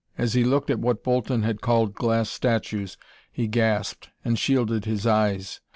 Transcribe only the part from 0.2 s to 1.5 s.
he looked at what Bolton